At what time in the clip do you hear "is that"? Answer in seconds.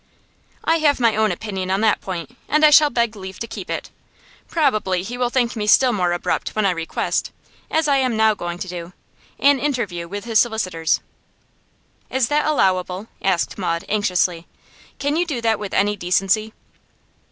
12.09-12.47